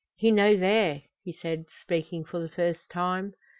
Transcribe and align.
"He 0.15 0.31
no 0.31 0.55
there!" 0.55 1.03
he 1.23 1.31
said, 1.31 1.65
speaking 1.79 2.25
for 2.25 2.39
the 2.39 2.49
first 2.49 2.89
time. 2.89 3.35